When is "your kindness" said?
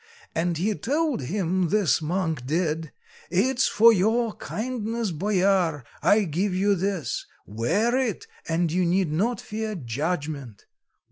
3.93-5.11